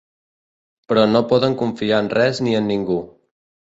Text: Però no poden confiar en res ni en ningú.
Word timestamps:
Però 0.87 1.05
no 1.13 1.23
poden 1.33 1.59
confiar 1.61 2.03
en 2.07 2.13
res 2.19 2.45
ni 2.49 2.61
en 2.65 2.71
ningú. 2.75 3.03